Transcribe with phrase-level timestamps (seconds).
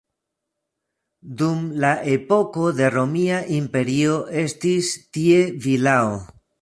[1.41, 6.19] Dum la epoko de Romia Imperio estis tie vilao.